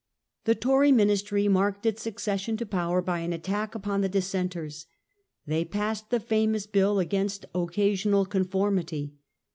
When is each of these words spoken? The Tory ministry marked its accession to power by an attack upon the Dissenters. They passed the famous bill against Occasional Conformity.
The 0.45 0.55
Tory 0.55 0.91
ministry 0.91 1.47
marked 1.47 1.85
its 1.85 2.07
accession 2.07 2.57
to 2.57 2.65
power 2.65 3.03
by 3.03 3.19
an 3.19 3.33
attack 3.33 3.75
upon 3.75 4.01
the 4.01 4.09
Dissenters. 4.09 4.87
They 5.45 5.63
passed 5.63 6.09
the 6.09 6.19
famous 6.19 6.65
bill 6.65 6.97
against 6.97 7.45
Occasional 7.53 8.25
Conformity. 8.25 9.13